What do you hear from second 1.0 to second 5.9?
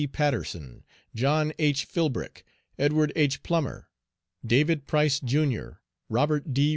John H. Philbrick, Edward H. Plummer, David Price, Jr.,